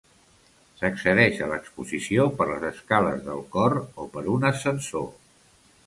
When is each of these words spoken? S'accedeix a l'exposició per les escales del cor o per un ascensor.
S'accedeix 0.79 1.37
a 1.41 1.49
l'exposició 1.51 2.27
per 2.41 2.49
les 2.53 2.67
escales 2.73 3.23
del 3.29 3.47
cor 3.57 3.79
o 4.07 4.11
per 4.17 4.29
un 4.37 4.53
ascensor. 4.55 5.11